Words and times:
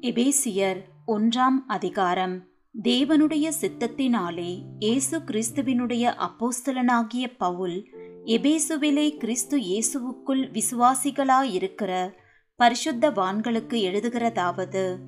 எபேசியர் 0.00 0.80
ஒன்றாம் 1.06 1.58
அதிகாரம். 1.66 2.48
தேவனுடைய 2.82 3.50
சித்தத்தினாலே 3.60 4.62
இயேசு 4.78 5.18
கிறிஸ்துவினுடைய 5.18 6.26
அப்போஸ்தலனாகிய 6.26 7.36
பவுல் 7.38 7.88
எபேசுவிலே 8.24 9.16
கிறிஸ்து 9.16 9.58
இயேசுவுக்குள் 9.58 10.58
விசுவாசிகளாயிருக்கிற 10.58 12.12
பரிசுத்தவான்களுக்கு 12.58 13.78
எழுதுகிறதாவது. 13.88 14.98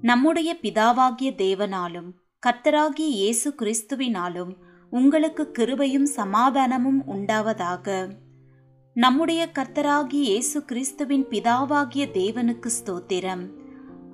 நம்முடைய 0.00 0.56
பிதாவாகிய 0.62 1.34
தேவனாலும் 1.36 2.10
கர்த்தராகிய 2.46 3.08
இயேசு 3.08 3.54
கிறிஸ்துவினாலும் 3.58 4.56
உங்களுக்கு 4.90 5.52
கிருபையும் 5.58 6.06
சமாதானமும் 6.16 7.02
உண்டாவதாக. 7.08 8.16
நம்முடைய 8.92 9.50
கர்த்தராகிய 9.58 10.22
இயேசு 10.22 10.64
கிறிஸ்துவின் 10.64 11.26
பிதாவாகிய 11.26 12.06
தேவனுக்கு 12.12 12.70
ஸ்தோத்திரம். 12.84 13.60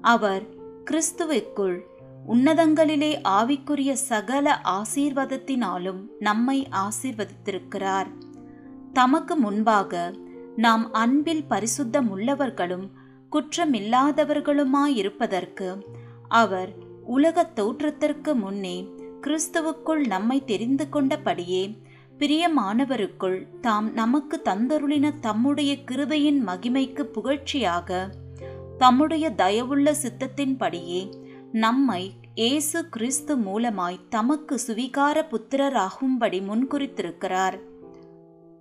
அவர் 0.01 0.43
கிறிஸ்துவுக்குள் 0.85 1.81
உன்னதங்களிலே 2.29 3.21
ஆவிக்குரிய 3.29 3.93
சகல 3.93 4.61
ஆசீர்வாதத்தினாலும் 4.65 6.09
நம்மை 6.19 6.67
ஆசீர்வதித்திருக்கிறார். 6.71 8.07
தமக்கு 8.93 9.37
முன்பாக 9.37 10.15
நாம் 10.57 10.93
அன்பில் 10.93 11.45
பரிசுத்தம் 11.51 12.17
உள்ளவர்களும் 12.17 12.89
குற்றமில்லாதவர்களுமாயிருப்பதற்கு 13.33 15.83
அவர் 16.29 16.73
உலகத் 17.05 17.55
தோற்றத்திற்கு 17.55 18.35
முன்னே 18.35 18.89
கிறிஸ்துவுக்குள் 19.21 20.07
நம்மை 20.07 20.45
தெரிந்து 20.45 20.87
கொண்டபடியே 20.93 21.77
பிரியமானவருக்குள் 22.19 23.47
தாம் 23.61 23.93
நமக்கு 23.93 24.41
தந்தருளின 24.45 25.21
தம்முடைய 25.21 25.75
கிருபையின் 25.75 26.47
மகிமைக்கு 26.47 27.03
புகழ்ச்சியாக 27.03 28.09
தம்முடைய 28.79 29.31
தயவுள்ள 29.31 29.95
சித்தத்தின்படியே 30.03 31.13
நம்மை 31.53 32.13
இயேசு 32.35 32.89
கிறிஸ்து 32.89 33.37
மூலமாய் 33.37 33.99
தமக்கு 34.09 34.61
சுவிகார 34.67 35.23
புத்திரராகும்படி 35.31 36.41
முன்குறித்திருக்கிறார். 36.49 37.59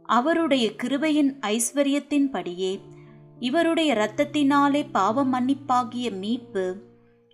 அவருடைய 0.04 0.72
கிருபையின் 0.84 1.32
ஐஸ்வர்யத்தின்படியே 1.48 2.80
இவருடைய 3.40 3.96
இரத்தத்தினாலே 3.96 4.86
பாவ 4.92 5.26
மன்னிப்பாகிய 5.26 6.18
மீட்பு 6.18 6.84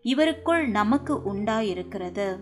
இவருக்குள் 0.03 0.67
நமக்கு 0.67 1.19
உண்டாயிருக்கிறது. 1.33 2.39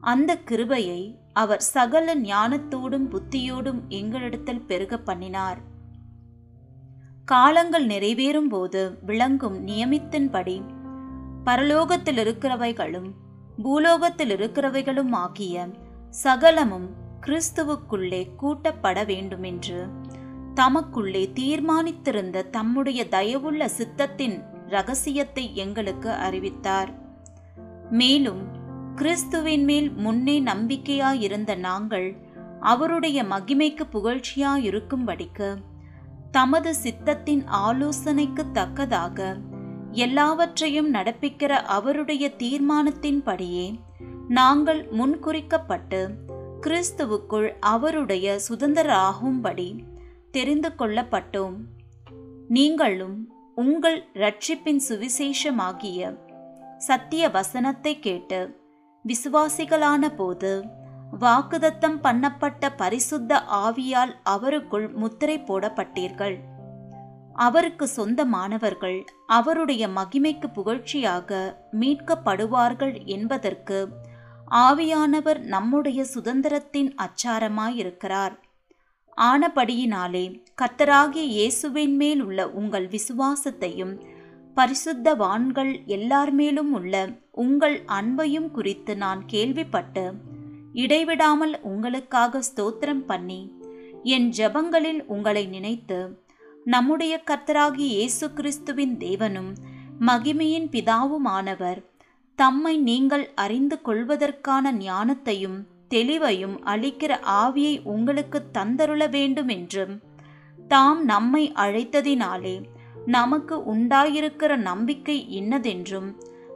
அந்த 0.00 0.36
கிருபையை 0.36 1.18
அவர் 1.32 1.60
சகல 1.60 2.14
ஞானத்தோடும் 2.14 3.08
புத்தியோடும் 3.10 3.80
எங்களிடத்தில் 3.88 4.66
பெருக 4.66 4.98
பண்ணினார். 4.98 5.74
காலங்கள் 7.26 7.86
நிறைவேறும் 7.86 8.48
போது 8.48 8.98
விளங்கும் 9.00 9.66
நியமித்தின்படி 9.66 10.62
பரலோகத்தில் 11.44 12.20
இருக்கிறவைகளும் 12.22 13.08
பூலோகத்தில் 13.62 14.30
இருக்கிறவைகளும் 14.30 15.10
ஆகிய 15.10 15.68
சகலமும் 16.10 16.90
கிறிஸ்துவுக்குள்ளே 17.20 18.34
கூட்டப்பட 18.36 19.04
வேண்டுமென்று 19.04 19.86
தமக்குள்ளே 20.54 21.32
தீர்மானித்திருந்த 21.32 22.42
தம்முடைய 22.42 23.06
தயவுள்ள 23.10 23.68
சித்தத்தின் 23.78 24.42
ரகசியத்தை 24.68 25.56
எங்களுக்கு 25.56 26.10
அறிவித்தார். 26.10 26.90
மேலும் 27.90 28.42
கிறிஸ்துவின் 28.94 29.64
மேல் 29.64 29.92
முன்னே 29.92 30.40
நம்பிக்கையாயிருந்த 30.40 31.56
நாங்கள் 31.56 32.16
அவருடைய 32.60 33.22
மகிமைக்கு 33.22 33.84
புகழ்ச்சியாயிருக்கும்படிக்கு 33.92 35.56
தமது 36.36 36.74
சித்தத்தின் 36.82 37.42
ஆலோசனைக்கு 37.46 38.44
தக்கதாக 38.52 39.36
எல்லாவற்றையும் 39.90 40.94
நடப்பிக்கிற 40.94 41.48
அவருடைய 41.48 42.30
தீர்மானத்தின்படியே 42.38 43.66
நாங்கள் 44.28 44.80
முன்குறிக்கப்பட்டு 44.98 46.00
கிறிஸ்துவுக்குள் 46.60 47.48
அவருடைய 47.60 48.38
சுதந்திராகும்படி 48.48 49.68
தெரிந்து 50.30 50.72
கொள்ளப்பட்டோம். 50.78 51.56
நீங்களும் 52.48 53.18
உங்கள் 53.54 54.04
ரட்சிப்பின் 54.14 54.80
சுவிசேஷமாகிய 54.88 56.16
சத்திய 56.78 57.28
வசனத்தை 57.28 57.98
கேட்டு 57.98 58.40
விசுவாசிகளான 59.04 60.14
போது 60.16 60.52
வாக்குதத்தம் 61.12 61.98
பண்ணப்பட்ட 62.02 62.68
பரிசுத்த 62.76 63.42
ஆவியால் 63.50 64.12
அவருக்குள் 64.24 64.92
முத்திரை 64.92 65.38
போடப்பட்டீர்கள். 65.38 66.36
அவருக்கு 67.32 67.88
சொந்தமானவர்கள் 67.96 69.04
அவருடைய 69.26 69.88
மகிமைக்கு 69.88 70.46
புகழ்ச்சியாக 70.54 71.58
மீட்கப்படுவார்கள் 71.80 73.04
என்பதற்கு 73.04 73.88
ஆவியானவர் 74.50 75.38
நம்முடைய 75.38 76.04
சுதந்திரத்தின் 76.14 76.96
அச்சாரமாயிருக்கிறார். 76.96 78.32
ஆனபடியினாலே 79.16 80.42
கர்த்தராகிய 80.62 81.14
இயேசுவின் 81.14 81.96
மேல் 81.96 82.20
உள்ள 82.20 82.50
உங்கள் 82.50 82.88
விசுவாசத்தையும் 82.88 84.00
பரிசுத்தவான்கள் 84.56 85.84
எல்லார் 85.84 86.32
மேலும் 86.32 86.72
உள்ள 86.72 87.08
உங்கள் 87.30 87.82
அன்பையும் 87.84 88.50
குறித்து 88.50 88.96
நான் 88.96 89.26
கேள்விப்பட்டு 89.26 90.12
இடைவிடாமல் 90.76 91.54
உங்களுக்காக 91.62 92.42
ஸ்தோத்திரம் 92.48 93.04
பண்ணி 93.04 93.40
என் 94.04 94.28
ஜபங்களில் 94.36 95.02
உங்களை 95.06 95.44
நினைத்து 95.46 95.98
நம்முடைய 96.66 97.14
கர்த்தராகி 97.26 97.86
இயேசு 97.90 98.26
கிறிஸ்துவின் 98.32 98.94
தேவனும் 98.98 99.50
மகிமையின் 100.00 100.68
பிதாவுமானவர் 100.70 101.80
தம்மை 102.38 102.74
நீங்கள் 102.82 103.26
அறிந்து 103.34 103.76
கொள்வதற்கான 103.82 104.72
ஞானத்தையும் 104.80 105.58
தெளிவையும் 105.94 106.56
அளிக்கிற 106.66 107.12
ஆவியை 107.36 107.74
உங்களுக்கு 107.86 108.38
தந்தருள 108.52 109.02
வேண்டும் 109.10 109.48
என்றும் 109.48 109.94
தாம் 110.58 111.00
நம்மை 111.04 111.42
அழைத்ததினாலே 111.56 112.56
நமக்கு 113.08 113.56
உண்டாயிருக்கிற 113.74 114.52
நம்பிக்கை 114.62 115.16
இன்னதென்றும் 115.38 116.08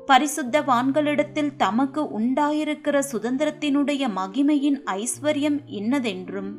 பரிசுத்தவான்களிடத்தில் 0.06 1.56
தமக்கு 1.56 2.02
உண்டாயிருக்கிற 2.02 3.02
சுதந்திரத்தினுடைய 3.12 4.08
மகிமையின் 4.16 4.78
ஐஸ்வர்யம் 4.86 5.58
இன்னதென்றும். 5.66 6.50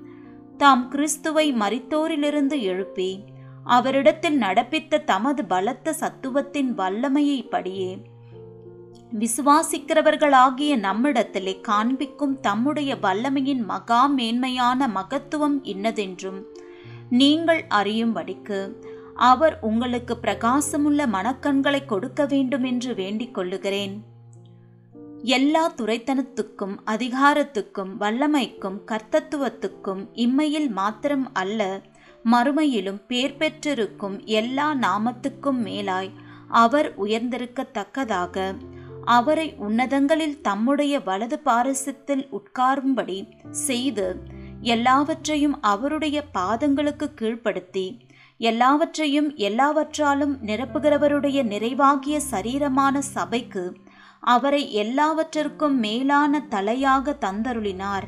தாம் 0.58 0.88
கிறிஸ்துவை 0.90 1.54
மரித்தோரிலிருந்து 1.54 2.62
எழுப்பி 2.62 3.24
அவரிடத்தில் 3.64 4.40
நடப்பித்த 4.40 5.04
தமது 5.04 5.46
பலத்த 5.46 5.96
சத்துவத்தின் 6.00 6.70
வல்லமையை 6.74 7.44
படியே 7.44 8.02
விசுவாசிக்கிறவர்களாகிய 9.20 10.78
நம்மிடத்திலே 10.80 11.60
காண்பிக்கும் 11.60 12.40
தம்முடைய 12.40 12.96
வல்லமையின் 13.02 13.64
மகா 13.66 14.08
மேன்மையான 14.08 14.88
மகத்துவம் 14.88 15.64
இன்னதென்றும். 15.64 16.40
நீங்கள் 17.10 17.66
அறியும்படிக்கு 17.70 18.60
அவர் 19.16 19.60
உங்களுக்கு 19.60 20.18
பிரகாசமுள்ள 20.22 21.08
மனக்கண்களை 21.08 21.86
கொடுக்க 21.86 22.26
வேண்டும் 22.26 22.64
என்று 22.64 22.96
வேண்டிக் 22.96 23.34
கொள்ளுகிறேன். 23.34 24.04
எல்லா 25.24 25.74
துறைத்தனத்துக்கும் 25.74 26.76
அதிகாரத்துக்கும் 26.86 27.96
வல்லமைக்கும் 28.00 28.78
கர்த்தத்துவத்துக்கும் 28.86 30.08
இம்மையில் 30.14 30.70
மாத்திரம் 30.70 31.34
அல்ல 31.34 31.82
மறுமையிலும் 32.32 33.06
பேர் 33.08 33.38
பெற்றிருக்கும் 33.38 34.26
எல்லா 34.26 34.74
நாமத்துக்கும் 34.74 35.62
மேலாய் 35.66 36.10
அவர் 36.48 37.04
உயர்ந்திருக்கத்தக்கதாக 37.04 38.56
அவரை 39.04 39.54
உன்னதங்களில் 39.58 40.42
தம்முடைய 40.42 41.00
வலது 41.00 41.40
பாரசத்தில் 41.40 42.28
உட்காரும்படி 42.32 43.28
செய்து 43.52 44.22
எல்லாவற்றையும் 44.62 45.62
அவருடைய 45.62 46.24
பாதங்களுக்கு 46.34 47.14
கீழ்ப்படுத்தி 47.22 48.00
எல்லாவற்றையும் 48.42 49.30
எல்லாவற்றாலும் 49.48 50.34
நிரப்புகிறவருடைய 50.46 51.40
நிறைவாகிய 51.44 52.18
சரீரமான 52.32 53.02
சபைக்கு 53.16 53.66
அவரை 54.34 54.64
எல்லாவற்றிற்கும் 54.74 55.78
மேலான 55.80 56.42
தலையாக 56.50 57.16
தந்தருளினார். 57.22 58.08